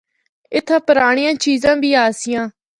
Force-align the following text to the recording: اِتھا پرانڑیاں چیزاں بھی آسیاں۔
اِتھا 0.55 0.77
پرانڑیاں 0.87 1.33
چیزاں 1.43 1.75
بھی 1.81 1.89
آسیاں۔ 2.05 2.43